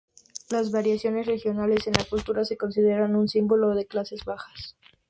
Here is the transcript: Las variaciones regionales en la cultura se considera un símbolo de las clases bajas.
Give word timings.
Las 0.49 0.71
variaciones 0.71 1.27
regionales 1.27 1.85
en 1.85 1.93
la 1.93 2.05
cultura 2.05 2.43
se 2.43 2.57
considera 2.57 3.05
un 3.05 3.27
símbolo 3.29 3.69
de 3.69 3.75
las 3.75 3.85
clases 3.85 4.25
bajas. 4.25 4.75